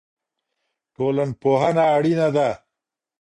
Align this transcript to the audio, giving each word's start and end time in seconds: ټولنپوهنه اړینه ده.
ټولنپوهنه 0.95 1.83
اړینه 1.95 2.27
ده. 2.35 2.49